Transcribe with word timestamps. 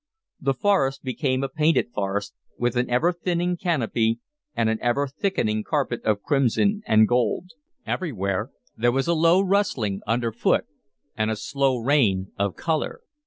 The 0.39 0.55
forest 0.55 1.03
became 1.03 1.43
a 1.43 1.47
painted 1.47 1.93
forest, 1.93 2.33
with 2.57 2.75
an 2.75 2.89
ever 2.89 3.11
thinning 3.11 3.55
canopy 3.55 4.17
and 4.55 4.67
an 4.67 4.79
ever 4.81 5.05
thickening 5.07 5.63
carpet 5.63 6.01
of 6.03 6.23
crimson 6.23 6.81
and 6.87 7.07
gold; 7.07 7.51
everywhere 7.85 8.49
there 8.75 8.91
was 8.91 9.05
a 9.07 9.13
low 9.13 9.41
rustling 9.41 10.01
underfoot 10.07 10.65
and 11.15 11.29
a 11.29 11.35
slow 11.35 11.77
rain 11.77 12.31
of 12.35 12.55
color. 12.55 13.01